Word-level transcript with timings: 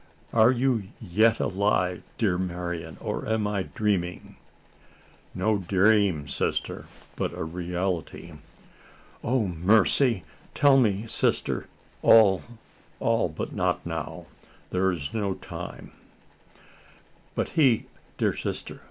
"Are 0.33 0.49
you 0.49 0.85
yet 0.99 1.39
alive, 1.39 2.01
dear 2.17 2.39
Marian? 2.39 2.97
or 2.99 3.27
am 3.27 3.45
I 3.45 3.67
dreaming?" 3.75 4.35
"No 5.35 5.59
dream, 5.59 6.27
sister, 6.27 6.87
but 7.15 7.37
a 7.37 7.43
reality." 7.43 8.33
"O 9.23 9.47
mercy! 9.47 10.23
tell 10.55 10.77
me, 10.77 11.05
sister" 11.05 11.67
"All 12.01 12.41
all 12.99 13.29
but 13.29 13.53
not 13.53 13.85
now 13.85 14.25
there 14.71 14.91
is 14.91 15.13
no 15.13 15.35
time." 15.35 15.91
"But 17.35 17.49
he, 17.49 17.85
dear 18.17 18.35
sister? 18.35 18.79